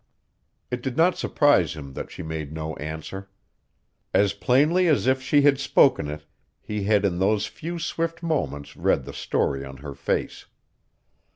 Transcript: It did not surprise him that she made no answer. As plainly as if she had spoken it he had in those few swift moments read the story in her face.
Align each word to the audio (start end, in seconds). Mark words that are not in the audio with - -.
It 0.71 0.81
did 0.81 0.97
not 0.97 1.15
surprise 1.15 1.75
him 1.75 1.93
that 1.93 2.09
she 2.09 2.23
made 2.23 2.51
no 2.51 2.75
answer. 2.77 3.29
As 4.15 4.33
plainly 4.33 4.87
as 4.87 5.05
if 5.05 5.21
she 5.21 5.43
had 5.43 5.59
spoken 5.59 6.07
it 6.09 6.25
he 6.59 6.85
had 6.85 7.05
in 7.05 7.19
those 7.19 7.45
few 7.45 7.77
swift 7.77 8.23
moments 8.23 8.75
read 8.75 9.05
the 9.05 9.13
story 9.13 9.63
in 9.63 9.77
her 9.77 9.93
face. 9.93 10.47